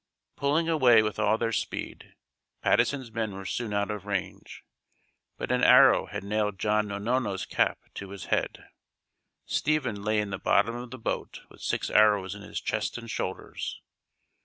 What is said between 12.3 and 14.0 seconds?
in his chest and shoulders.